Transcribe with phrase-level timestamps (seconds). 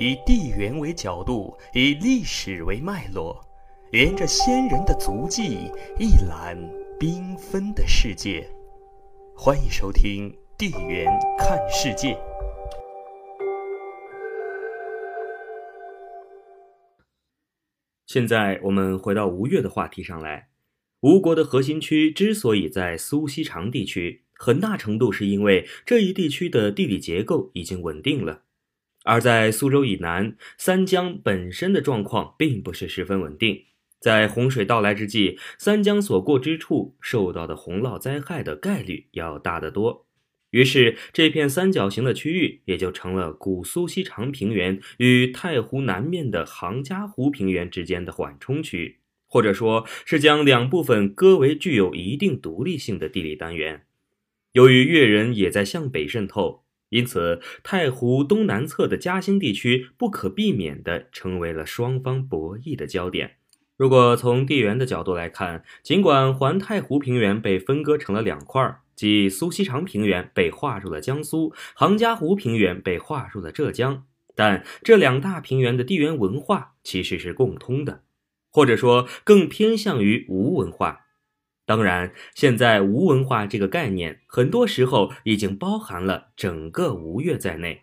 [0.00, 3.38] 以地缘为角度，以历史为脉络，
[3.92, 6.56] 沿着先人的足迹，一览
[6.98, 8.48] 缤纷的世界。
[9.36, 11.04] 欢迎收听《地缘
[11.38, 12.14] 看世界》。
[18.06, 20.48] 现在我们回到吴越的话题上来。
[21.00, 28.44] 吴国的核心区之所以在苏锡常地区，很大程度是因为这一地区的地理结构已经稳定了。
[29.10, 33.64] 而在苏州以南，三江本身的状况并不是十分稳定。
[33.98, 40.06] 在洪水到来之际，三江所过之处受到的洪涝灾害的概率要大得多。
[40.50, 53.86] 于是，这片三角形的区域也就成了古苏锡常平原与太湖南面的杭嘉湖平原之间的缓冲区，或者说是将两部分割为具有一定独立性的地理单元。
[54.52, 56.62] 由于越人也在向北渗透。
[56.90, 63.36] 因此，太湖东南侧的嘉兴地区不可避免地成为了双方博弈的焦点。
[63.76, 78.02] 如果从地缘的角度来看，尽管环太湖平原被分割成了两块，即苏锡常平原被划入了江苏，杭嘉湖平原被划入了浙江，但这两大平原的地缘文化其实是共通的，
[78.50, 80.99] 或者说更偏向于吴文化。
[81.70, 87.82] 当然，现在吴文化这个概念，很多时候已经包含了整个吴越在内。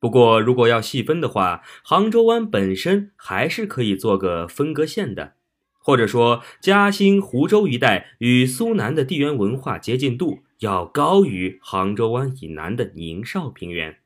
[0.00, 5.34] 不过，如果要细分的话，杭州湾本身还是可以做个分割线的，
[5.78, 13.98] 或者说嘉兴、湖州一带与苏南的地缘文化接近度要高于杭州湾以南的宁绍平原。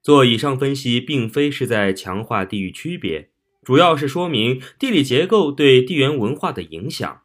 [0.00, 3.28] 做以上分析，并非是在强化地域区别，
[3.62, 7.20] 主要是说明地理结构对地缘文化的影响。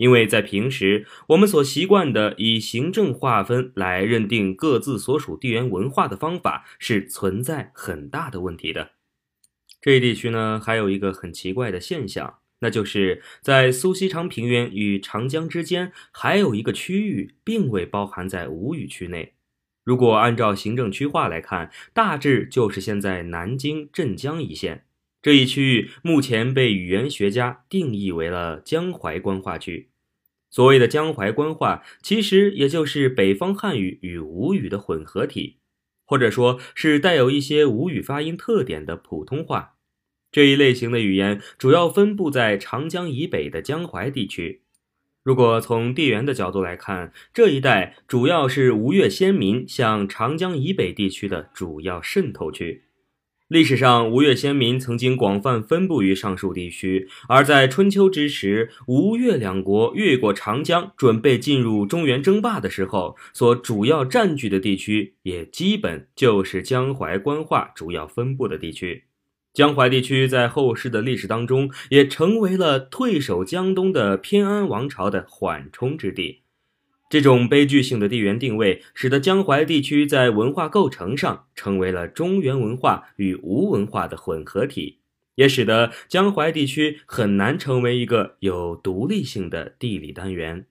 [0.00, 8.92] 因为在平时，我们所习惯的以行政划分来认定各自所属地缘文化的方法是存在很大的问题的。
[9.78, 19.34] 这一地区呢，还有一个很奇怪的现象，那就是在苏锡常平原与长江之间，还有一个区域并未包含在吴语区内。
[19.84, 24.86] 如果按照行政区划来看，大致就是现在南京镇江一线。
[25.20, 29.89] 这一区域目前被语言学家定义为了江淮官话区。
[30.50, 35.58] 所谓的江淮官话，其实也就是北方汉语与吴语的混合体，
[36.04, 39.76] 或者说是带有一些吴语发音特点的普通话。
[40.32, 44.62] 这一类型的语言主要分布在长江以北的江淮地区。
[45.22, 52.89] 如果从地缘的角度来看，这一带主要是吴越先民向长江以北地区的主要渗透区。
[53.50, 69.06] 历史上，吴越先民曾经广泛分布于上述地区，而在春秋之时，吴越两国越过长江，准备进入中原争霸的时候，所主要占据的地区，也基本就是江淮官话主要分布的地区。
[69.52, 76.42] 江淮地区在后世的历史当中，也成为了退守江东的偏安王朝的缓冲之地。
[77.10, 85.00] 这种悲剧性的地缘定位，使得江淮地区在文化构成上成为了中原文化与吴文化的混合体，
[85.34, 90.66] 也使得江淮地区很难成为一个有独立性的地理单元。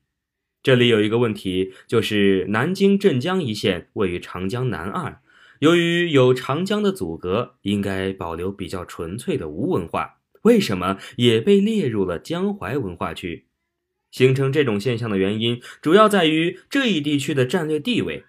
[0.64, 5.20] 这里有一个问题，就是南京镇江一线位于长江南岸，
[5.60, 13.48] 由于有长江的阻隔，应该保留比较纯粹的吴文化，为什么也被列入了江淮文化区？
[14.12, 18.24] 形成这种现象的原因，主要在于这一地区的战略地位。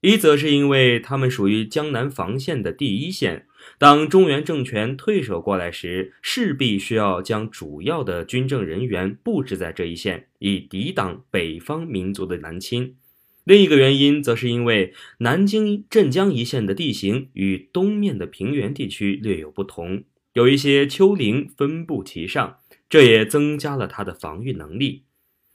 [0.00, 3.46] 一则是因为他们属于江南防线的第一线，
[3.78, 12.94] 当中原政权退守过来时，势必需要将主要的军政人员布置在这一线，以抵挡北方民族的南侵。
[13.42, 25.06] 另一个原因，则是因为南京镇江一线的地形与东面的平原地区略有不同，有一些丘陵分布其上，这也增加了它的防御能力。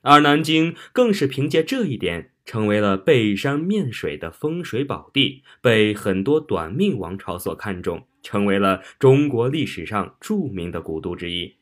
[0.03, 11.55] 而南京更是凭借这一点，成为了背山面水的风水宝地，被很多短命王朝所看重，成为了中国历史上著名的古都之一。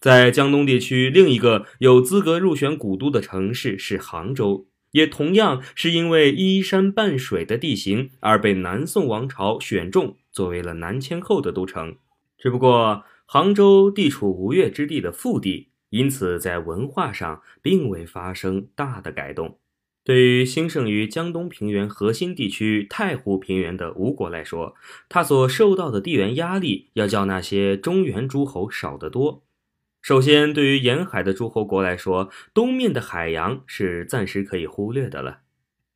[0.00, 11.96] 在江东地区，另一个有资格入选古都的城市是杭州，也同样是因为依山傍水的地形而被南宋王朝选中，作为了南迁后的都城。
[12.36, 15.68] 只不过，杭州地处吴越之地的腹地。
[15.92, 19.58] 因此，在文化上并未发生大的改动。
[20.02, 24.74] 对于兴盛于江东平原核心地区太湖平原的吴国来说，
[25.10, 29.44] 它所受到的地缘压力要较那些中原诸侯少得多。
[30.00, 35.40] 首先，对于沿海的诸侯国来说，东面的海洋是暂时可以忽略的了。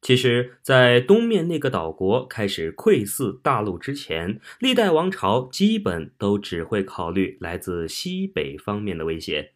[0.02, 9.54] 其实，在东面那个岛国开始窥伺大陆之前，历代王朝基本都只会考虑来自西北方面的威胁。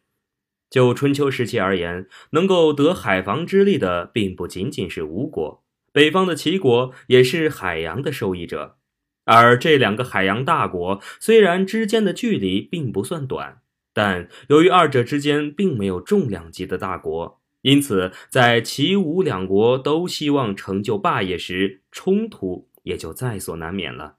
[0.71, 8.77] 就春秋时期而言，能够得海防之利的，并不仅仅是吴国，北方的齐国也是海洋的受益者。
[9.25, 13.61] 而这两个海洋大国虽然之间的距离并不算短，
[13.93, 17.41] 但由于二者之间并没有重量级的大国。
[17.63, 24.15] 因此，在齐吴两国都希望成就霸业时，冲突也就在所难免了。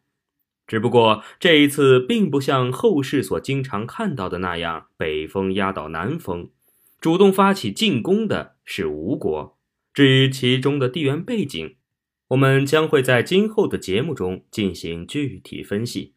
[0.73, 6.49] 只不过这一次，并不像后世所经常看到的那样，北风压倒南风，
[6.99, 9.59] 主动发起进攻的是吴国。
[9.93, 11.77] 至于其中的地缘背景，
[12.29, 16.15] 我们将会在今后的节目中进行具体分析。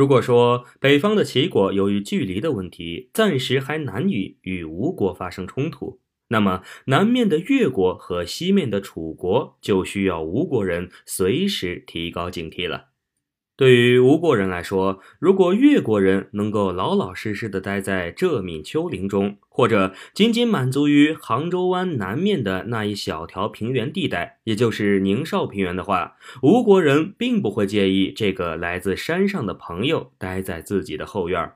[0.00, 12.89] 如果说北方的齐国由于距离的问题，暂时还难以与吴国发生冲突，那么南面的越国和西面的楚国就需要吴国人随时提高警惕了。
[13.60, 31.52] 对于吴国人来说，如果越国人能够老老实实的待在浙闽丘陵中，或者仅仅满足于杭州湾南面的那一小条平原地带，也就是宁绍平原的话，吴国人并不会介意这个来自山上的朋友待在自己的后院。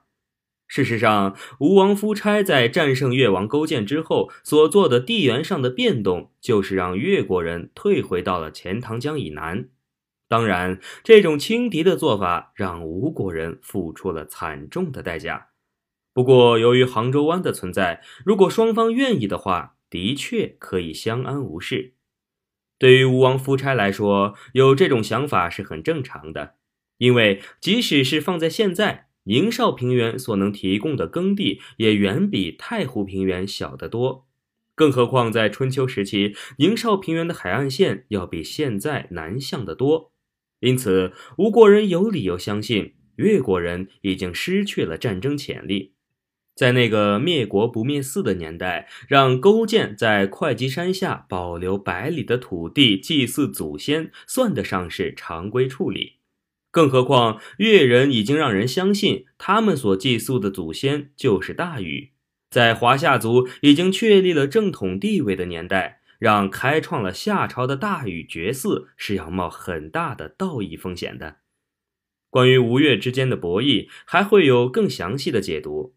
[0.67, 9.71] 事实上，吴王夫差在战胜越王勾践之后所做的地缘上的变动，就是让越国人退回到了钱塘江以南。
[10.29, 15.49] 当然，这种轻敌的做法让吴国人付出了惨重的代价。
[16.13, 21.95] 不过，由于杭州湾的存在，如果双方愿意的话，的确可以相安无事。
[22.79, 26.55] 对于吴王夫差来说，有这种想法是很正常的，
[26.99, 34.27] 因为即使是放在现在，宁绍平原所能提供的耕地也远比太湖平原小得多。
[34.75, 40.14] 更何况在春秋时期，宁绍平原的海岸线要比现在南向得多。
[40.65, 45.93] 因此，吴国人有理由相信越国人已经失去了战争潜力。
[46.57, 56.15] 在那个灭国不灭寺的年代，让勾践在会稽山下保留百里的土地祭祀祖先，算得上是常规处理。
[56.71, 62.13] 更何况，越人已经让人相信他们所祭祀的祖先就是大禹。
[62.51, 66.01] 在华夏族已经确立了正统地位的年代。
[66.19, 71.37] 让开创了夏朝的大禹绝嗣是要冒很大的道义风险的。
[72.31, 75.95] 关于吴越之间的博弈，还会有更详细的解读。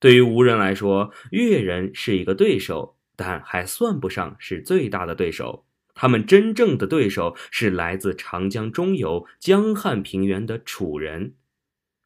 [0.00, 5.64] 对于吴人来说，越人是一个对手，但还算不上是最大的对手。
[5.94, 11.34] 他们真正的对手是来自长江中游江汉平原的楚人。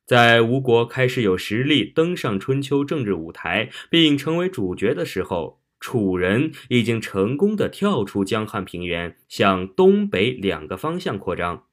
[0.06, 5.59] 在吴国开始有实力登上春秋政治舞台，并成为主角的时候。
[5.80, 11.64] 楚人已经成功的跳出江汉平原，向东北两个方向扩张。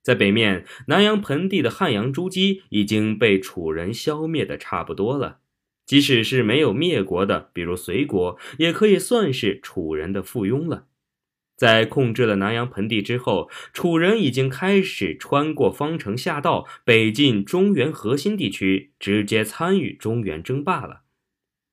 [0.00, 5.40] 在北面，南阳盆地的汉阳诸姬已经被楚人消灭的差不多了。
[5.84, 10.86] 即使是没有灭国的，比如隋国，也可以算是楚人的附庸了。
[11.56, 21.00] 在控制了南阳盆地之后，楚人已经开始穿过方城下道，北进中原核心地区，直接参与中原争霸了。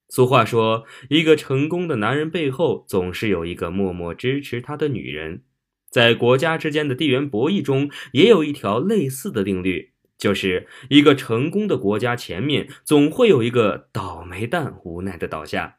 [0.08, 5.44] 俗话说，一个成功的男人背后总是有一个默默支持他的女人。
[5.90, 15.78] 在国家之间的地缘博弈中，也有一条类似的定律，就是一个成功的国家前面总会有一个倒霉蛋无奈的倒下。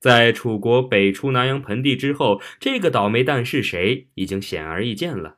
[0.00, 5.36] 在楚国北出南阳盆地之后，这个倒霉蛋是谁，已经显而易见了。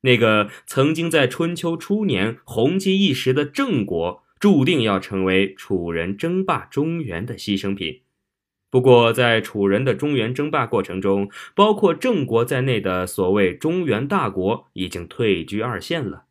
[0.00, 4.24] 那个曾经在春秋初年红极一时的郑国。
[4.42, 8.00] 注定要成为楚人争霸中原的牺牲品。
[8.70, 16.24] 不过，在楚人的中原争霸过程中，包括郑国在内的所谓中原大国已经退居二线了。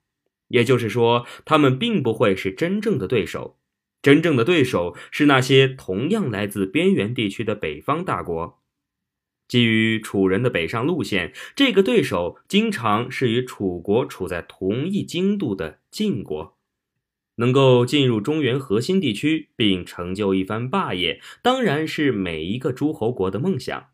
[0.50, 3.58] 也就是说，他们并不会是真正的对手。
[4.02, 8.60] 真正的对手是那些同样来自边缘地区的北方大国。
[9.48, 16.58] 基于楚人的北上路线，这个对手经常是与楚国处在同一经度的晋国。
[17.42, 23.88] 能够进入中原核心地区并成就一番霸业，当然是每一个诸侯国的梦想。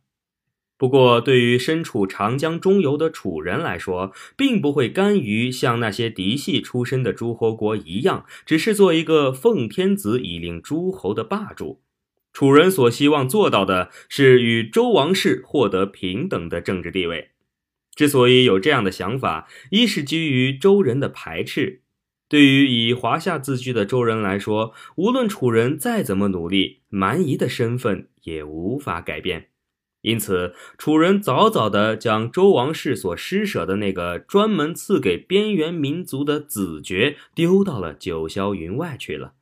[0.77, 11.81] 不过，对于身处长江中游的楚人来说，并不会甘于像那些嫡系出身的诸侯国一样，只是做一个奉天子以令诸侯的霸主。
[12.31, 17.29] 楚人所希望做到的是与周王室获得平等的政治地位。
[17.95, 21.81] 之所以有这样的想法，一是基于周人的排斥。
[22.29, 29.47] 对于以华夏自居的周人来说，无论楚人再怎么努力，蛮夷的身份也无法改变。
[30.01, 39.33] 因此，楚人早早地将周王室所施舍的那个专门赐给边缘民族的子爵丢到了九霄云外去了。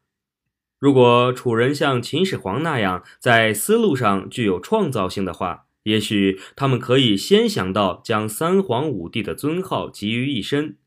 [0.80, 10.78] 如果楚人像秦始皇那样在思路上具有创造性的话，也许他们可以先想到将三皇五帝的尊号集于一身。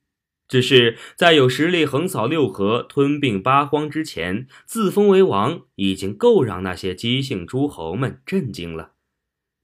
[0.48, 8.92] 只是在有实力横扫六合、吞并八荒之前，自封为王已经够让那些姬姓诸侯们震惊了。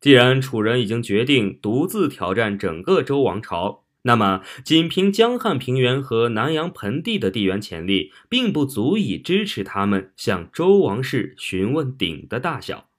[0.01, 12.91] 既然楚人已经决定独自挑战整个周王朝，那么仅凭江汉平原和南阳盆地的地缘潜力，并不足以支持他们向周王室询问鼎的大小。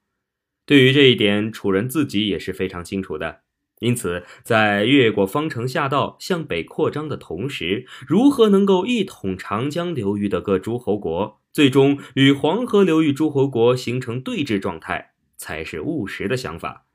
[0.66, 3.42] 对于这一点，楚人自己也是非常清楚的。
[3.80, 16.86] 因此，在越过方城下道向北扩张的同时，如何能够一统长江流域的各诸侯国，最终与黄河流域诸侯国形成对峙状态，才是务实的想法。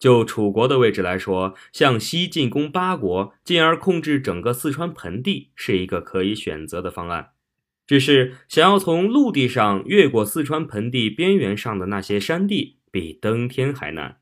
[0.00, 7.32] 就楚国的位置来说，向西进攻八国，进而控制整个四川盆地，是一个可以选择的方案。
[7.86, 14.19] 只是想要从陆地上越过四川盆地边缘上的那些山地，比登天还难。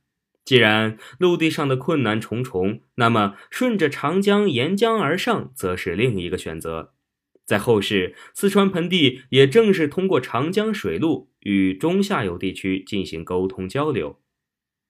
[0.49, 6.95] 既然陆地上的困难重重，那么顺着长江沿江而上，则是另一个选择。
[7.45, 14.21] 在后世，四川盆地也正是通过长江水路与中下游地区进行沟通交流。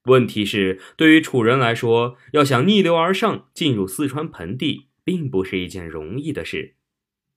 [0.05, 6.75] 问题是，对于楚人来说，要想逆流而上进入四川盆地，并不是一件容易的事。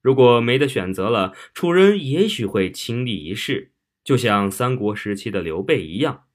[0.01, 3.73] 如果没得选择了，楚人也许会倾力一试，
[4.05, 6.27] 就像三国时期的刘备一样。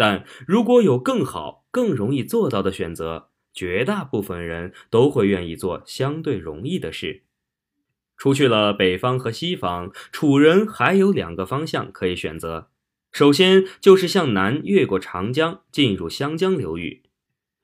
[0.00, 7.24] 但如果有更好、更容易做到的选择，绝大部分人都会愿意做相对容易的事。
[8.16, 12.70] 除去了北方和西方，楚人还有两个方向可以选择。
[13.12, 17.02] 首先就是向南越过长江，进入湘江流域。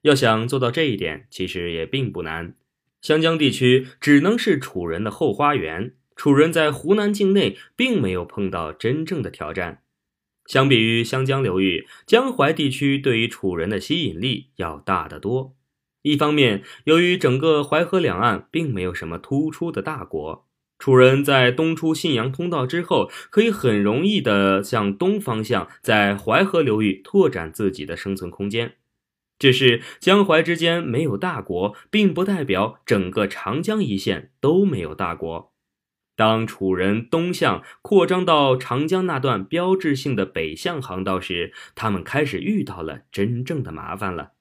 [0.02, 2.54] 要想做到这一点，其实也并不难。
[3.00, 9.80] 湘江地区只能是楚人的后花园，楚人在湖南境内并没有碰到真正的挑战。
[10.46, 15.54] 相比于湘江流域，江淮地区对于楚人的吸引力要大得多。
[16.02, 20.46] 一方面，由于整个淮河两岸并没有什么突出的大国，
[20.78, 28.74] 楚人在东出信阳通道之后，可以很容易地向东方向在淮河流域拓展自己的生存空间。
[29.38, 35.52] 只是江淮之间没有大国，并不代表整个长江一线都没有大国。
[36.16, 44.32] 当楚人东向扩张到长江那段标志性的北向航道时，他们开始遇到了真正的麻烦了。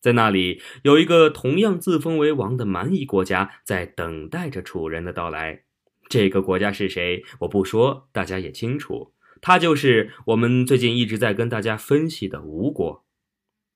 [0.00, 5.64] 在那里，有一个同样自封为王的蛮夷国家在等待着楚人的到来。
[6.08, 7.24] 这个国家是谁？
[7.40, 13.04] 我不说，大家也清楚，它就是我们最近一直在跟大家分析的吴国。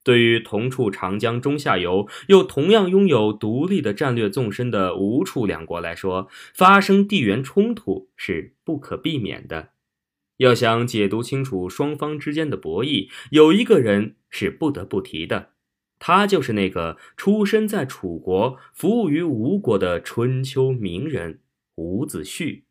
[0.04, 9.70] 对于同处长江中下游，又同样拥有独立的战略纵深的吴楚两国来说，发生地缘冲突是不可避免的。
[10.38, 15.50] 要想解读清楚双方之间的博弈，有一个人是不得不提的，
[16.00, 21.40] 他就是那个出身在楚国、服务于吴国的春秋名人
[21.76, 22.62] 伍子胥。